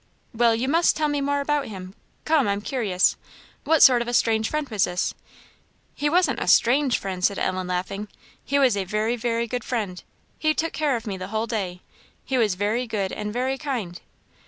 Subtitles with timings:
[0.33, 1.93] "Well, you must tell me more about him
[2.25, 3.17] come, I'm curious;
[3.65, 5.13] what sort of a strange friend was this?"
[5.93, 8.07] "He wasn't a strange friend," said Ellen, laughing;
[8.43, 10.03] "he was a very, very good friend;
[10.39, 11.81] he took care of me the whole day;
[12.25, 14.01] he was very good and very kind."